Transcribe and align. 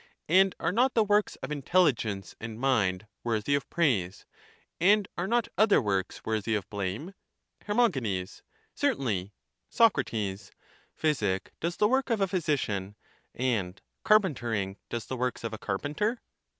And 0.27 0.55
are 0.59 0.71
not 0.71 0.95
the 0.95 1.03
works 1.03 1.35
of 1.43 1.51
intelligence 1.51 2.35
and 2.39 2.59
mind 2.59 3.05
worthy 3.23 3.53
of 3.53 3.69
praise, 3.69 4.25
and 4.79 5.07
are 5.15 5.27
not 5.27 5.47
other 5.59 5.79
works 5.79 6.25
worthy 6.25 6.55
of 6.55 6.67
blame? 6.71 7.13
Her. 7.65 7.91
Certainly. 8.73 9.33
Soc. 9.69 10.01
Physic 10.95 11.51
does 11.59 11.77
the 11.77 11.87
work 11.87 12.09
of 12.09 12.19
a 12.19 12.27
physician, 12.27 12.95
and 13.35 13.79
carpentering 14.03 14.77
does 14.89 15.05
the 15.05 15.17
works 15.17 15.43
of 15.43 15.53
a 15.53 15.59
carpenter? 15.59 16.19